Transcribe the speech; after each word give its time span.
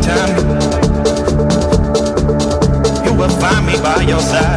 nighttime, 0.00 0.36
you 3.04 3.14
will 3.14 3.28
find 3.28 3.66
me 3.66 3.74
by 3.82 4.02
your 4.02 4.20
side. 4.20 4.49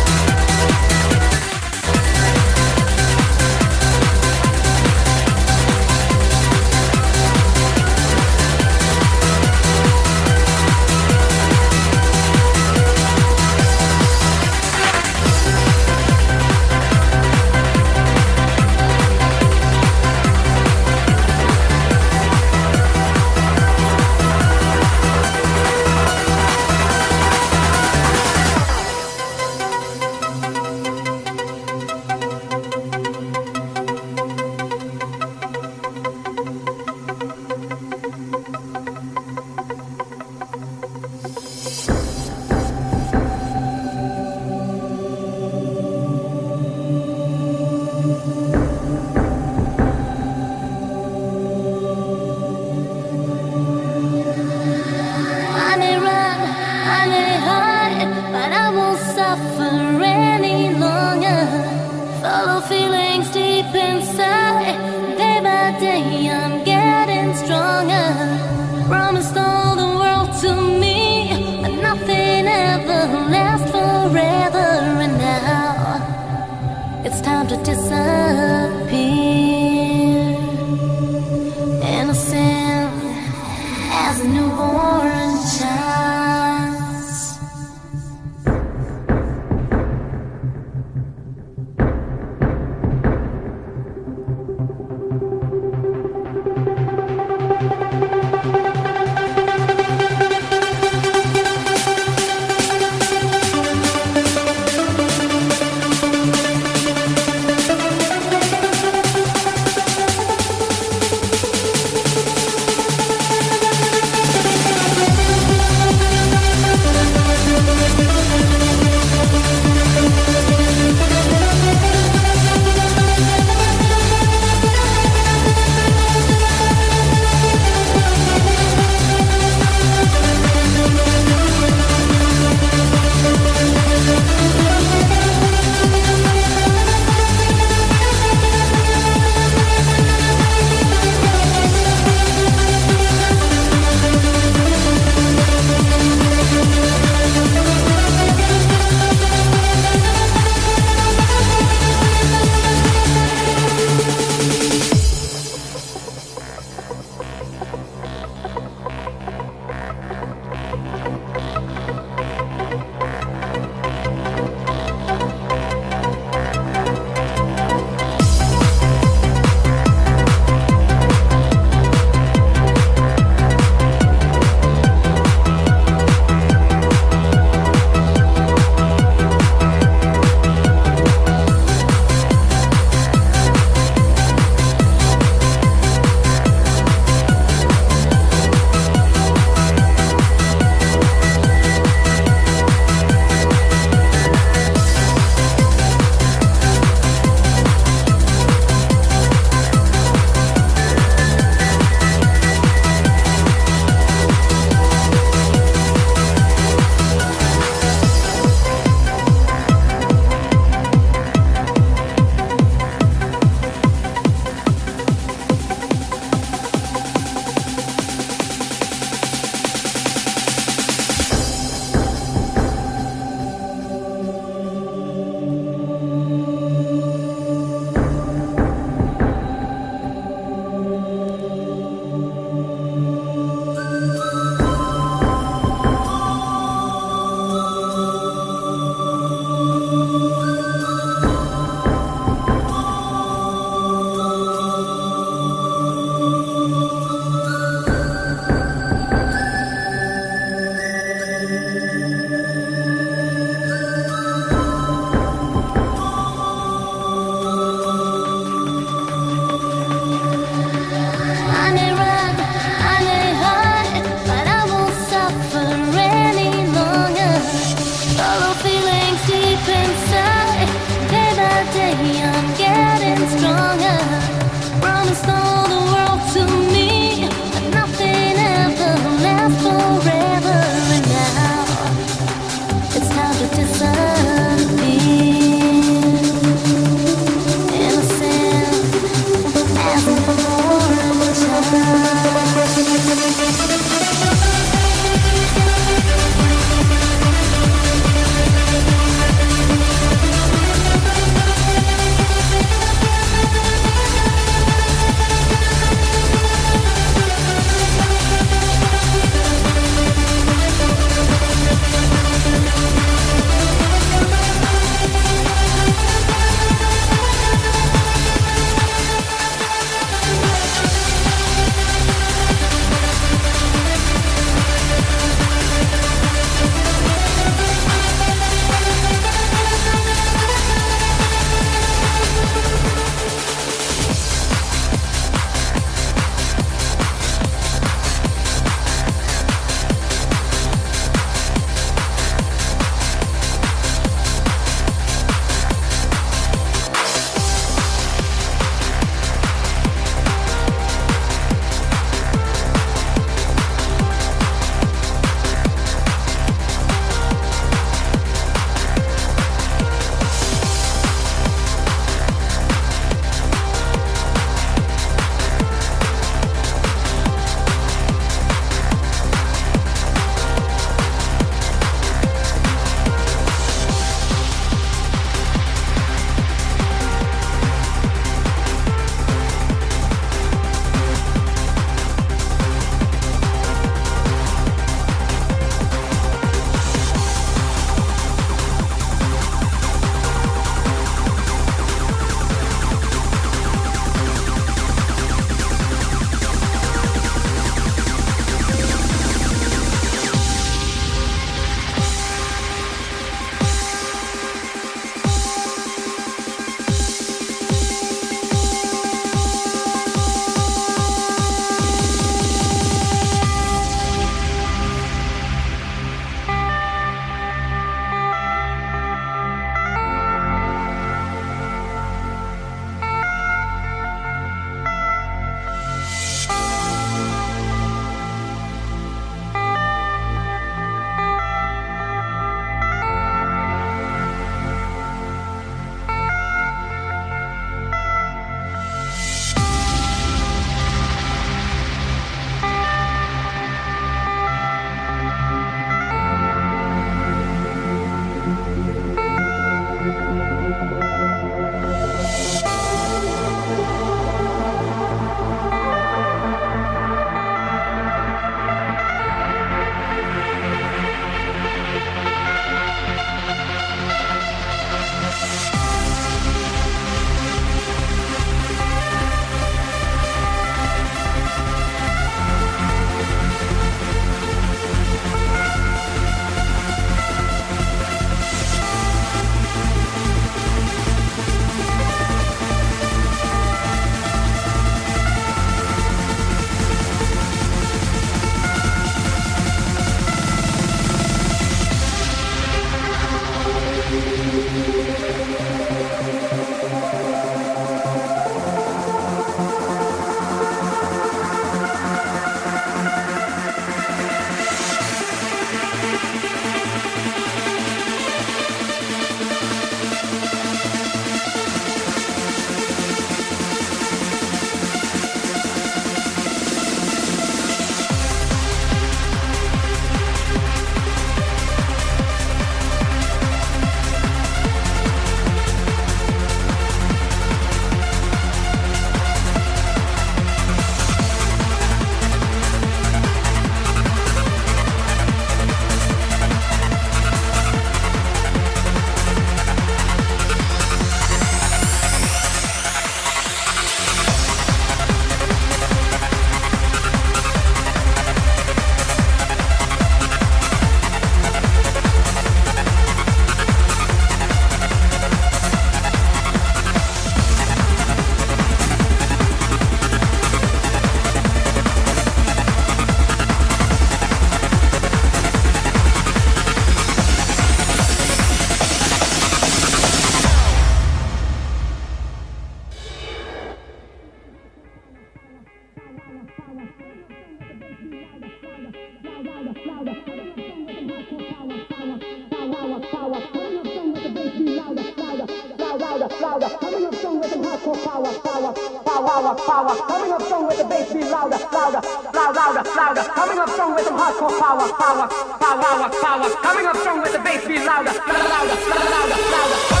power, 589.55 589.95
power. 589.95 590.07
Coming 590.07 590.31
up 590.31 590.41
strong 590.43 590.67
with 590.67 590.77
the 590.77 590.85
bass 590.85 591.13
beat 591.13 591.25
louder, 591.25 591.57
louder, 591.71 592.01
louder, 592.33 592.59
louder, 592.59 592.89
louder. 592.95 593.21
Coming 593.21 593.59
up 593.59 593.69
strong 593.69 593.95
with 593.95 594.05
some 594.05 594.17
hardcore 594.17 594.59
power, 594.59 594.87
power, 594.93 595.27
power, 595.59 595.81
power, 595.81 596.09
power. 596.21 596.49
Coming 596.61 596.85
up 596.85 596.97
strong 596.97 597.21
with 597.21 597.33
the 597.33 597.39
bass 597.39 597.67
beat 597.67 597.85
louder, 597.85 598.11
louder, 598.11 598.49
louder, 598.49 598.75
louder, 599.09 599.35
louder. 599.51 600.00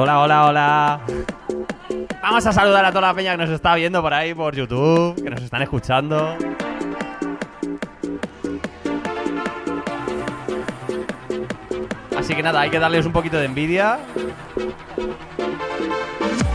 Hola, 0.00 0.20
hola, 0.20 0.46
hola. 0.46 1.00
Vamos 2.22 2.46
a 2.46 2.52
saludar 2.52 2.84
a 2.84 2.90
toda 2.90 3.08
la 3.08 3.14
peña 3.14 3.32
que 3.32 3.38
nos 3.38 3.50
está 3.50 3.74
viendo 3.74 4.00
por 4.00 4.14
ahí 4.14 4.32
por 4.34 4.54
YouTube, 4.54 5.20
que 5.22 5.30
nos 5.30 5.42
están 5.42 5.62
escuchando. 5.62 6.36
Así 12.16 12.34
que 12.34 12.42
nada, 12.42 12.60
hay 12.60 12.70
que 12.70 12.78
darles 12.78 13.06
un 13.06 13.12
poquito 13.12 13.38
de 13.38 13.46
envidia. 13.46 13.98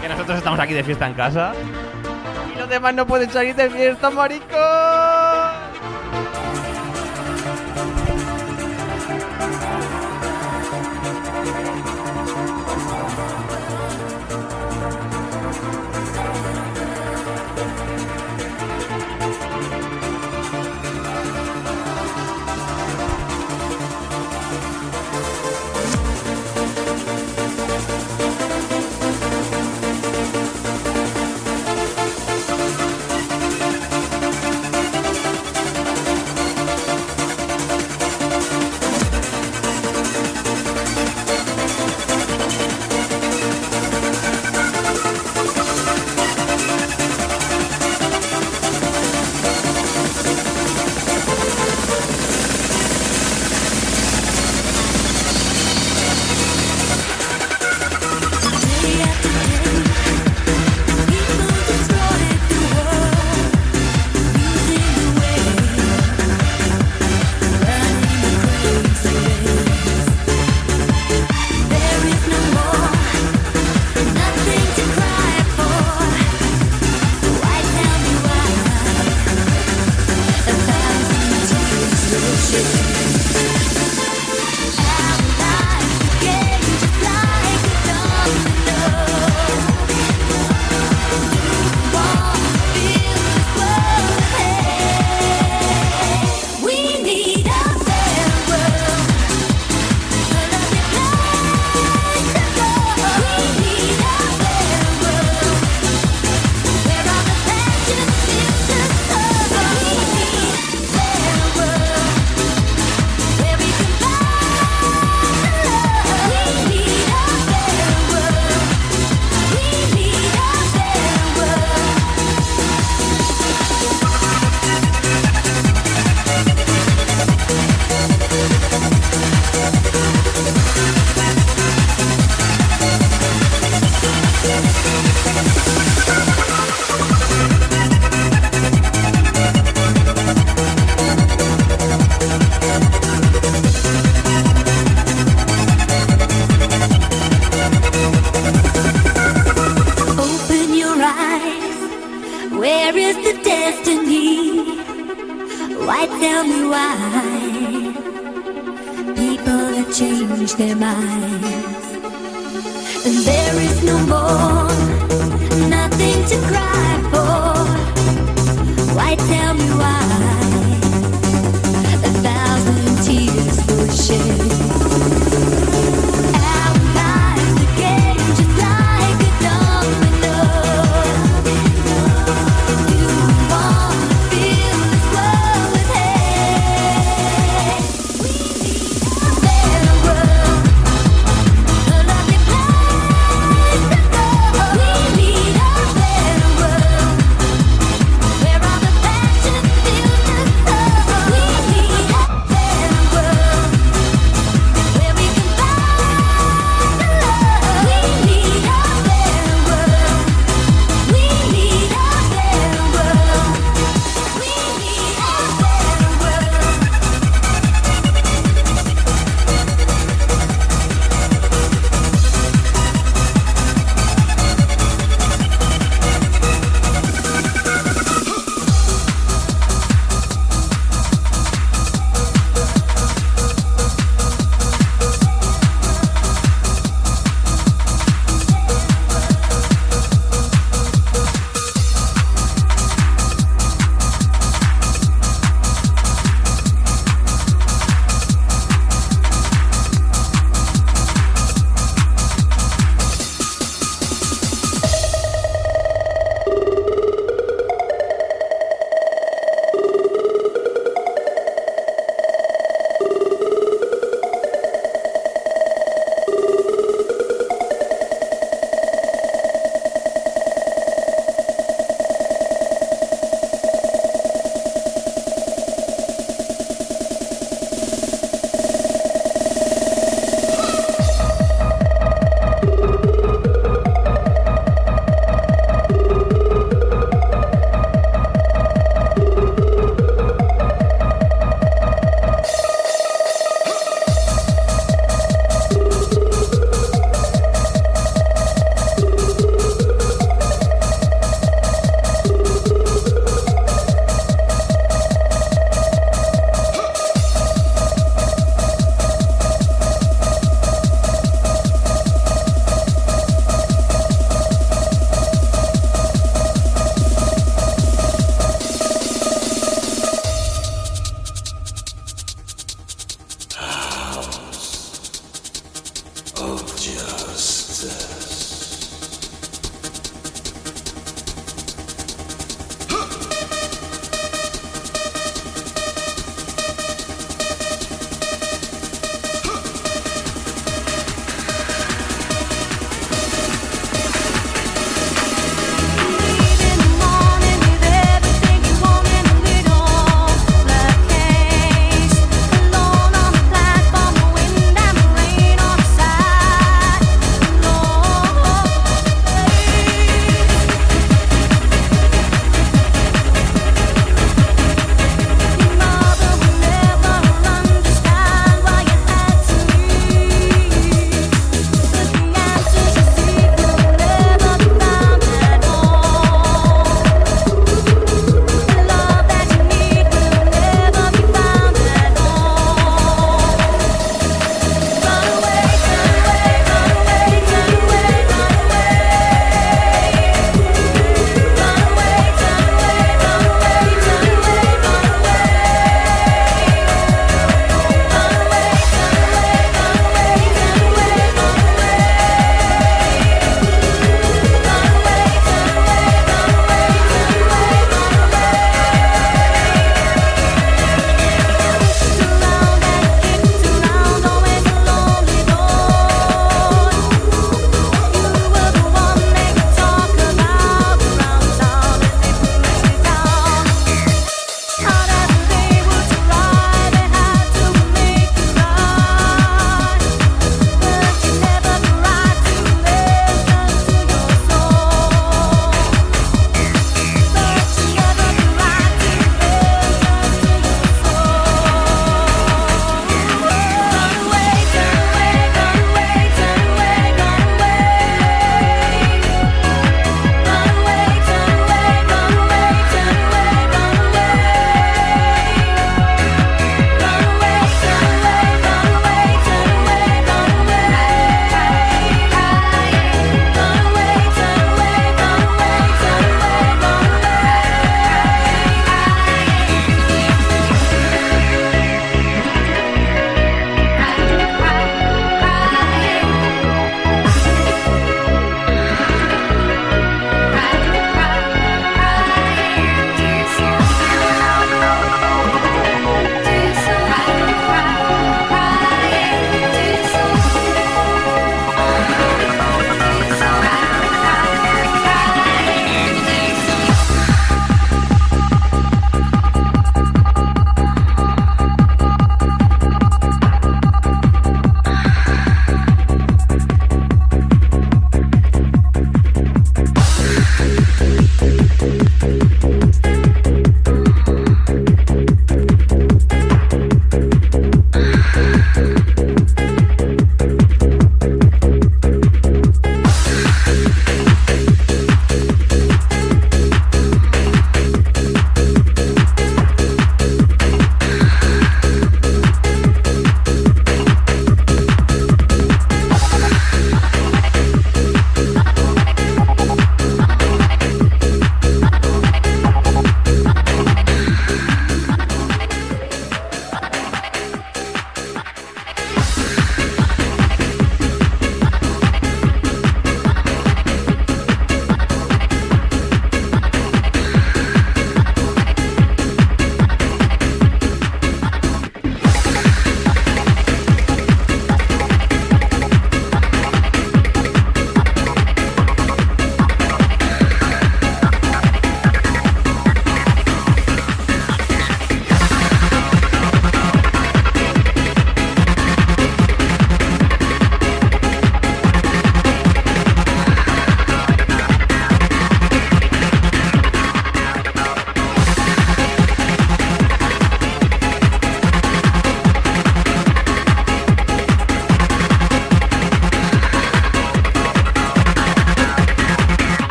Que 0.00 0.08
nosotros 0.08 0.38
estamos 0.38 0.58
aquí 0.60 0.72
de 0.72 0.84
fiesta 0.84 1.06
en 1.06 1.14
casa. 1.14 1.52
Y 2.54 2.58
los 2.58 2.68
demás 2.68 2.94
no 2.94 3.06
pueden 3.06 3.30
salir 3.30 3.54
de 3.54 3.68
fiesta, 3.68 4.10
marico. 4.10 4.95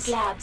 Club, 0.00 0.39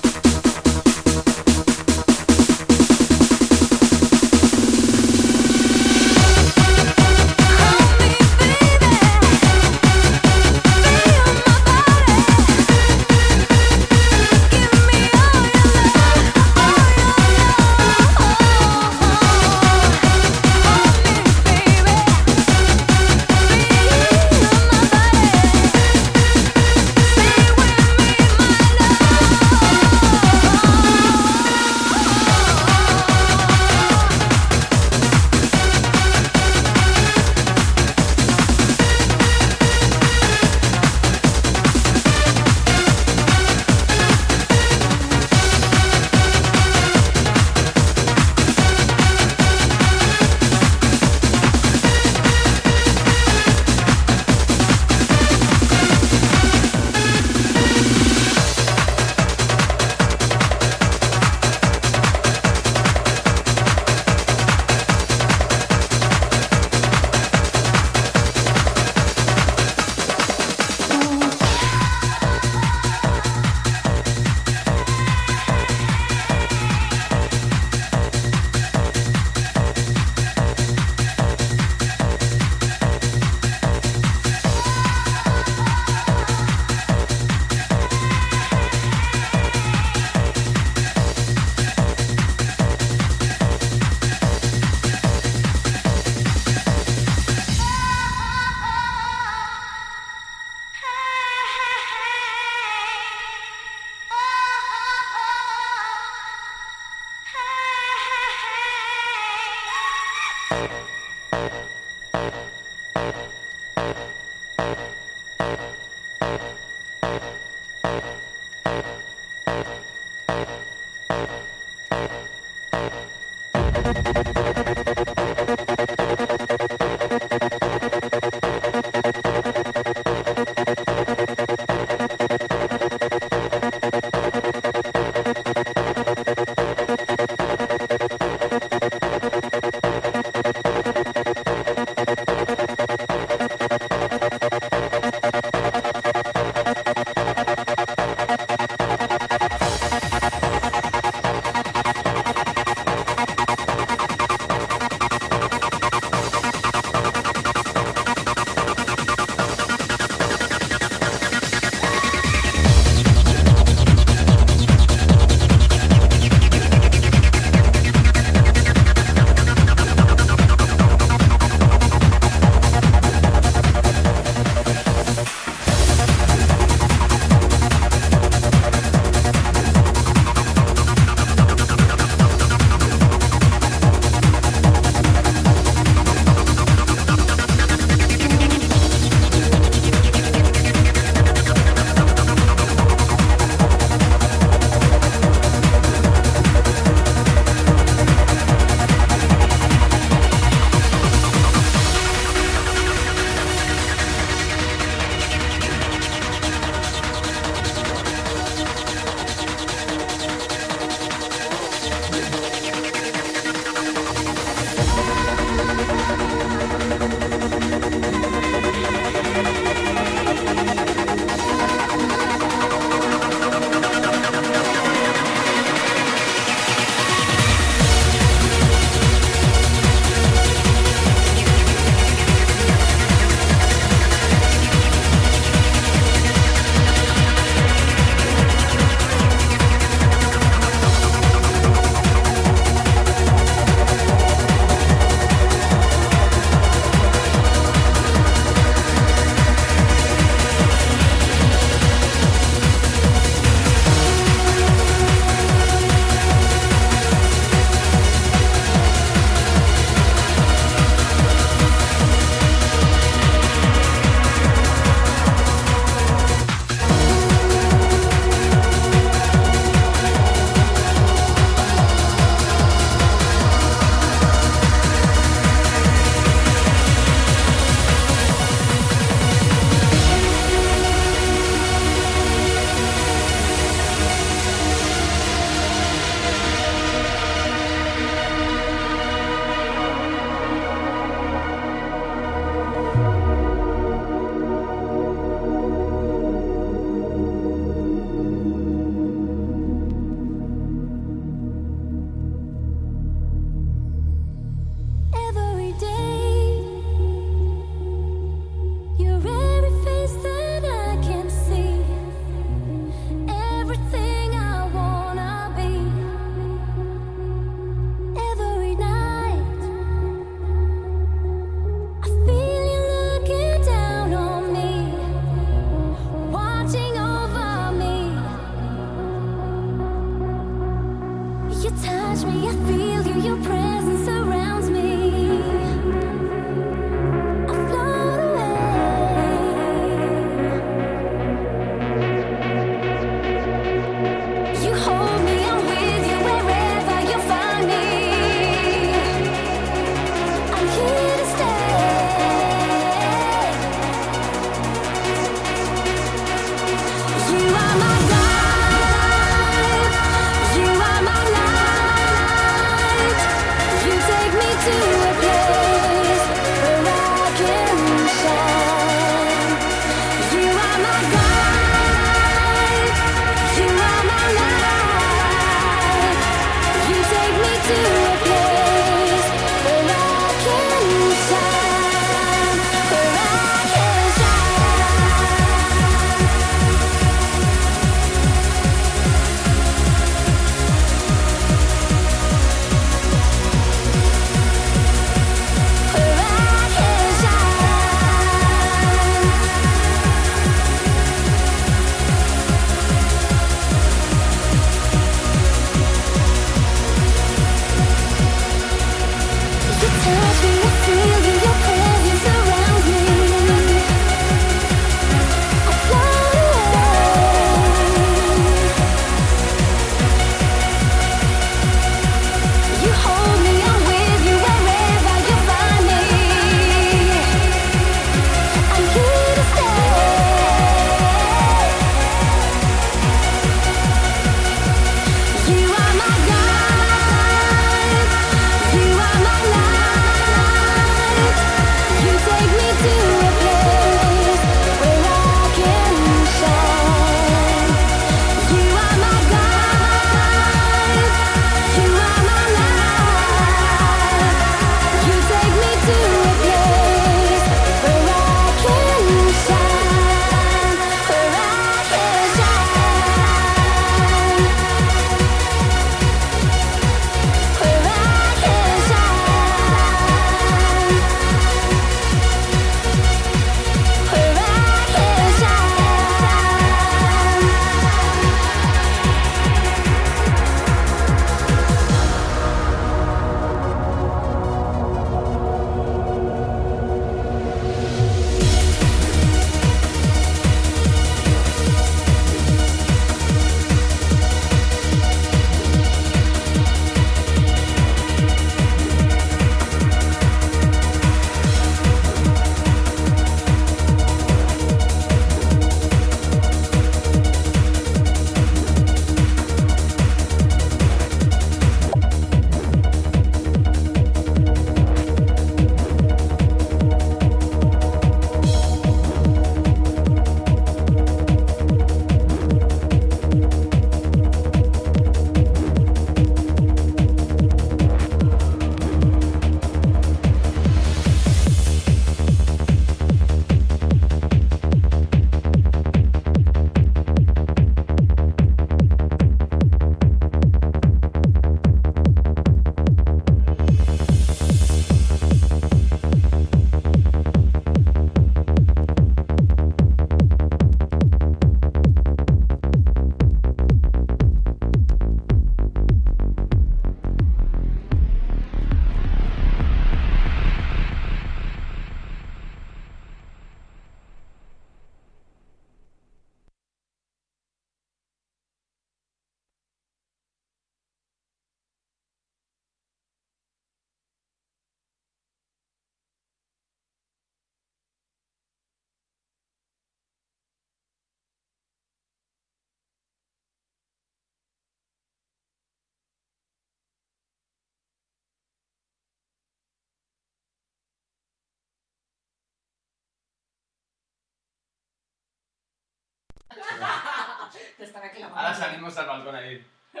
Ahora 597.94 598.54
salimos 598.54 598.96
al 598.96 599.06
balcón 599.06 599.34
ahí. 599.36 599.66
Yo 599.92 600.00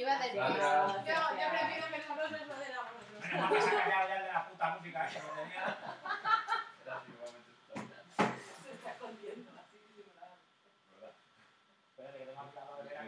iba 0.00 0.12
a 0.12 0.18
decir, 0.18 0.38
Vale. 0.40 0.54
"Gracias". 0.56 1.06
Yo, 1.06 1.12
yo 1.14 1.48
prefiero 1.50 1.86
que 1.88 1.98
no 2.08 2.14
nos 2.16 2.30
lo 2.30 2.36
de 2.38 2.44
la 2.46 2.82
Menos 3.24 3.40
mal 3.40 3.52
que 3.54 3.60
se 3.62 3.68
ha 3.68 3.70
callado 3.84 4.08
ya 4.08 4.16
el 4.16 4.22
de 4.24 4.32
la 4.32 4.48
puta 4.48 4.70
música 4.76 5.08
esa 5.08 5.20
que 5.20 5.26
tenía. 5.28 5.64
Se 8.62 8.72
está 8.74 8.90
escondiendo 8.90 9.50
así, 9.58 9.78
disimulado. 9.88 10.34
Espérate, 11.90 12.18
que 12.18 12.24
tengo 12.26 12.40
aquí 12.42 12.54
la 12.54 12.64
madera. 12.64 13.00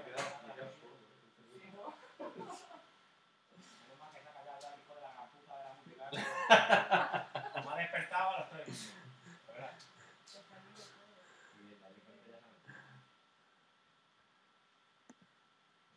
Sí, 1.53 1.71
¿no? 1.75 1.85
Menos 2.33 3.99
mal 4.01 4.11
que 4.15 4.21
se 4.23 4.29
ha 4.29 4.33
callado 4.33 4.59
ya 4.63 4.69
el 4.73 4.81
hijo 4.81 4.95
de 4.95 5.01
la 5.03 5.11
puta 5.29 5.53
de 5.57 5.63
la 5.65 5.73
música 5.77 6.05
esa. 6.13 7.61
Me 7.61 7.71
ha 7.73 7.77
despertado 7.77 8.29
a 8.31 8.33
las 8.41 8.49
tres. 8.51 8.93
¿Verdad? 9.47 9.71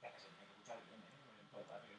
Ya 0.02 0.12
que 0.14 0.20
se 0.20 0.28
tiene 0.30 0.46
que 0.46 0.52
escuchar 0.54 0.78
bien, 0.88 1.00
¿eh? 1.00 1.42
En 1.42 1.48
todo 1.50 1.62
el 1.62 1.68
barrio. 1.68 1.98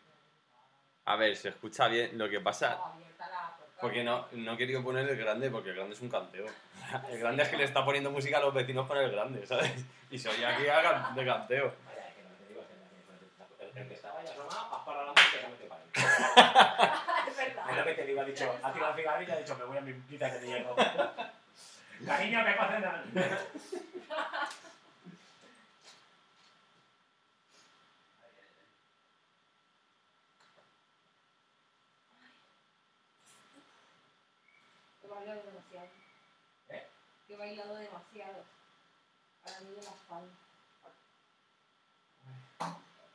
A 1.05 1.10
ver, 1.21 1.37
se 1.37 1.51
escucha 1.51 1.87
bien. 1.89 2.19
Lo 2.19 2.29
que 2.29 2.41
pasa. 2.41 2.71
la. 3.19 3.57
Porque 3.81 4.03
no, 4.05 4.27
no 4.33 4.53
he 4.53 4.57
querido 4.59 4.83
poner 4.83 5.09
el 5.09 5.17
grande, 5.17 5.49
porque 5.51 5.71
el 5.71 5.77
grande 5.77 5.95
es 5.95 6.01
un 6.03 6.11
canteo. 6.11 6.45
El 7.09 7.19
grande 7.19 7.43
es 7.45 7.49
que 7.49 7.57
le 7.57 7.65
está 7.65 7.85
poniendo 7.85 8.11
música 8.11 8.37
a 8.39 8.41
los 8.41 8.53
vecinos 8.53 8.87
con 8.87 8.99
el 8.99 9.11
grande, 9.11 9.47
¿sabes? 9.47 9.71
Y 10.11 10.19
se 10.19 10.29
oye 10.29 10.45
aquí 10.45 10.67
a- 10.69 11.13
de 11.15 11.25
canteo. 11.25 11.73
Vaya, 11.87 12.09
es 12.09 12.15
que 12.15 12.23
no 12.23 12.29
te 12.37 12.47
digo 12.49 12.63
que 13.59 13.65
el, 13.65 13.79
el 13.83 13.89
que 13.89 13.95
estaba 13.95 14.23
ya 14.23 14.35
sonado, 14.35 14.75
has 14.77 14.85
parado 14.85 15.07
la 15.07 15.13
música 15.13 15.39
y 15.39 15.51
no 15.51 15.57
te. 15.57 15.71
Es 17.31 17.37
verdad. 17.37 17.71
Es 17.71 17.77
lo 17.77 17.85
que 17.85 17.95
te 17.95 18.05
digo, 18.07 18.21
ha 18.21 18.25
dicho, 18.25 18.55
ha 18.63 18.73
tirado 18.73 18.91
el 18.93 18.97
cigarrillo 18.99 19.31
y 19.31 19.35
ha 19.35 19.39
dicho, 19.39 19.57
me 19.57 19.65
voy 19.65 19.79
a 19.79 19.81
mi 19.81 19.93
pizza 19.95 20.31
que 20.33 20.39
te 20.41 20.47
llego. 20.47 20.77
Cariño, 22.07 22.43
me 22.45 22.57
cocinan. 22.57 23.05
bailado 35.21 35.43
demasiado. 35.43 35.89
¿Eh? 36.71 36.87
He 37.29 37.37
bailado 37.37 37.75
demasiado. 37.77 38.45
Ahora 39.45 39.61
mismo 39.61 39.83
la 39.83 39.91
espalda. 39.91 40.35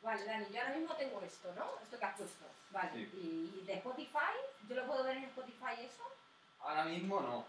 Vale, 0.01 0.25
Dani, 0.25 0.45
yo 0.53 0.61
ahora 0.61 0.75
mismo 0.75 0.93
tengo 0.95 1.21
esto, 1.21 1.53
¿no? 1.55 1.65
Esto 1.81 1.97
que 1.99 2.05
has 2.05 2.15
puesto. 2.17 2.45
Vale. 2.71 2.91
Sí. 2.93 3.09
Y, 3.53 3.59
y 3.59 3.65
de 3.65 3.73
Spotify, 3.75 4.33
¿yo 4.67 4.75
lo 4.75 4.85
puedo 4.85 5.03
ver 5.03 5.17
en 5.17 5.23
Spotify 5.25 5.73
eso? 5.79 6.03
Ahora 6.59 6.85
mismo 6.85 7.19
no. 7.21 7.45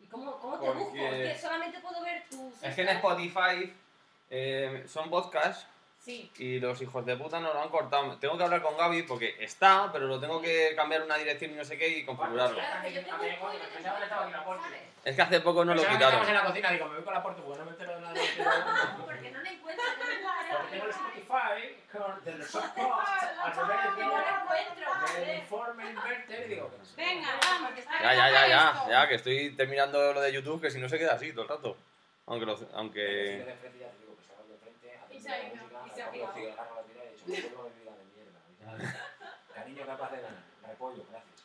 ¿Y 0.00 0.06
cómo, 0.06 0.38
cómo 0.38 0.58
te 0.58 0.66
Porque- 0.66 0.80
busco? 0.82 0.96
Es 0.96 1.34
que 1.34 1.40
solamente 1.40 1.80
puedo 1.80 2.02
ver 2.02 2.24
tus... 2.28 2.62
Es 2.62 2.74
que 2.74 2.82
en 2.82 2.88
Spotify 2.88 3.76
eh, 4.30 4.84
son 4.88 5.10
podcasts 5.10 5.66
Sí. 6.04 6.30
y 6.38 6.58
los 6.58 6.82
hijos 6.82 7.06
de 7.06 7.16
puta 7.16 7.38
no 7.38 7.54
lo 7.54 7.62
han 7.62 7.68
cortado. 7.68 8.16
Tengo 8.18 8.36
que 8.36 8.42
hablar 8.42 8.60
con 8.60 8.76
Gaby 8.76 9.04
porque 9.04 9.36
está, 9.38 9.88
pero 9.92 10.08
lo 10.08 10.18
tengo 10.18 10.42
que 10.42 10.72
cambiar 10.74 11.02
una 11.02 11.16
dirección 11.16 11.52
y 11.52 11.54
no 11.54 11.64
sé 11.64 11.78
qué 11.78 11.86
y 11.88 12.04
configurarlo. 12.04 12.56
Claro, 12.56 12.82
que 12.82 12.92
yo 12.92 13.00
tengo 13.02 13.14
un 13.14 13.20
Amigo, 13.24 13.40
código 13.40 13.62
de 13.64 13.68
pensaba 13.70 13.98
que 13.98 14.02
estaba 14.04 14.22
aquí 14.24 14.32
la 14.32 14.44
puerta. 14.44 14.64
¿sabes? 14.64 14.80
Es 15.04 15.14
que 15.16 15.22
hace 15.22 15.40
poco 15.40 15.64
no 15.64 15.74
lo 15.74 15.82
en 15.82 15.88
quitaron. 15.88 16.34
la 16.34 16.44
cocina, 16.44 16.70
digo, 16.72 16.86
me 16.88 16.94
voy 16.96 17.04
con 17.04 17.14
la 17.14 17.22
puerta 17.22 17.42
porque 17.42 17.58
no 17.60 17.64
me 17.64 17.70
entero 17.70 17.94
de 17.94 18.00
nada 18.00 18.12
de 18.14 18.20
lo 18.20 18.26
que 18.26 18.42
No, 18.98 19.06
porque 19.06 19.30
no 19.30 19.42
la 19.42 19.50
encuentro. 19.52 19.84
no 19.98 20.04
la 20.08 20.12
encuentro. 20.18 20.58
Porque 20.58 20.70
tengo 20.72 20.84
el 20.84 20.90
Spotify 20.90 21.76
con 21.92 22.24
de 22.24 22.32
los 22.38 22.50
podcasts 22.50 23.38
al 23.44 23.52
revés 23.56 23.94
Que 23.96 24.02
no 24.02 24.10
la 24.18 24.42
encuentro. 24.42 25.20
del 25.20 25.38
informe 25.38 25.90
inverter 25.90 26.46
y 26.46 26.48
digo, 26.54 26.70
que 26.70 26.78
no 26.78 26.84
sé. 26.84 26.92
Venga, 26.96 27.28
vamos, 27.46 27.70
que 27.74 27.80
está 27.80 28.02
Ya, 28.02 28.14
ya, 28.14 28.48
ya, 28.48 28.86
ya, 28.90 29.08
que 29.08 29.14
estoy 29.14 29.50
terminando 29.54 30.12
lo 30.12 30.20
de 30.20 30.32
YouTube, 30.32 30.60
que 30.60 30.70
si 30.72 30.78
no 30.80 30.88
se 30.88 30.98
queda 30.98 31.14
así 31.14 31.30
todo 31.32 31.42
el 31.42 31.48
rato. 31.48 31.76
Aunque, 32.26 32.56
aunque... 32.74 33.46
se 36.10 36.18
la 36.18 36.24
ha 36.24 36.26
los 36.26 36.34
pirado. 36.34 36.50
cigarros, 36.52 36.76
la 36.76 36.82
tira 36.82 37.04
y 37.04 37.08
he 37.08 37.10
dicho, 37.12 37.24
me 37.26 37.40
vuelvo 37.40 37.62
a 37.62 37.70
mi 37.70 37.80
vida 37.80 37.92
de 37.96 38.04
mierda. 38.14 39.00
Cariño, 39.54 39.86
capaz 39.86 40.10
de 40.12 40.16
nada. 40.22 40.42
Repollo, 40.66 41.04
gracias. 41.10 41.38